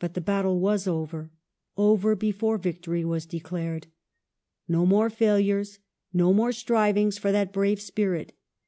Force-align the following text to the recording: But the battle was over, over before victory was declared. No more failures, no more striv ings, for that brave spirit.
But 0.00 0.14
the 0.14 0.20
battle 0.20 0.58
was 0.58 0.88
over, 0.88 1.30
over 1.76 2.16
before 2.16 2.58
victory 2.58 3.04
was 3.04 3.26
declared. 3.26 3.86
No 4.66 4.84
more 4.84 5.08
failures, 5.08 5.78
no 6.12 6.32
more 6.34 6.50
striv 6.50 6.96
ings, 6.96 7.16
for 7.16 7.30
that 7.30 7.52
brave 7.52 7.80
spirit. 7.80 8.32